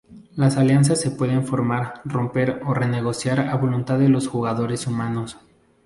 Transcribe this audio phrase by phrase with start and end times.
[0.35, 5.37] Las alianzas se pueden formar, romper o renegociar a voluntad con los jugadores humanos.